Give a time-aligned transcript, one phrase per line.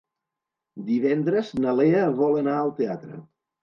[0.87, 3.25] Divendres na Lea vol anar al teatre.